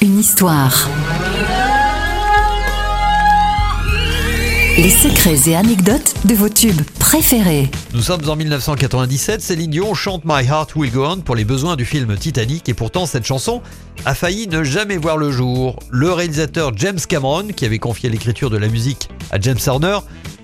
[0.00, 0.88] Une histoire.
[4.78, 7.68] Les secrets et anecdotes de vos tubes préférés.
[7.92, 11.76] Nous sommes en 1997, Céline Dion chante My Heart Will Go On pour les besoins
[11.76, 13.60] du film Titanic et pourtant cette chanson
[14.06, 15.78] a failli ne jamais voir le jour.
[15.90, 19.98] Le réalisateur James Cameron, qui avait confié l'écriture de la musique à James Horner,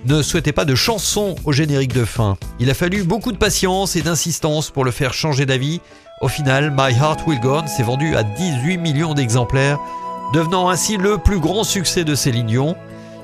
[0.05, 2.37] ne souhaitait pas de chanson au générique de fin.
[2.59, 5.81] Il a fallu beaucoup de patience et d'insistance pour le faire changer d'avis.
[6.23, 9.77] Au final, My Heart Will Go On s'est vendu à 18 millions d'exemplaires,
[10.33, 12.77] devenant ainsi le plus grand succès de Céline Dion.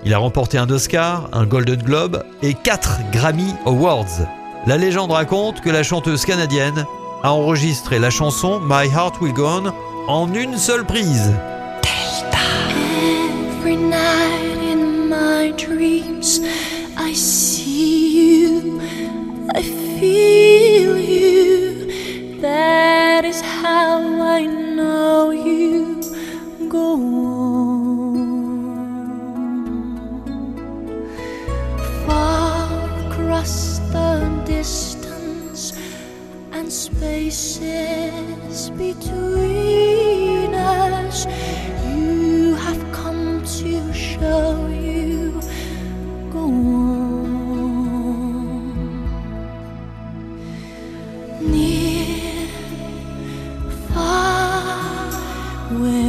[0.04, 4.28] Il a remporté un Oscar, un Golden Globe et 4 Grammy Awards.
[4.68, 6.86] La légende raconte que la chanteuse canadienne
[7.24, 9.74] a enregistré la chanson My Heart Will Go On
[10.10, 11.32] en une seule prise.
[17.02, 18.82] I see you,
[33.40, 35.72] across the distance
[36.52, 41.26] and spaces between us,
[41.88, 45.40] you have come to show you
[46.30, 47.00] go on.
[51.40, 52.48] Near,
[53.94, 55.12] far,
[55.80, 56.09] wherever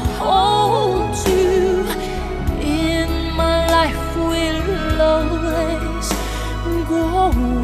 [7.33, 7.60] know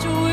[0.00, 0.23] to